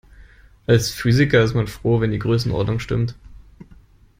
[0.65, 3.13] Als Physiker ist man froh, wenn die Größenordnung stimmt.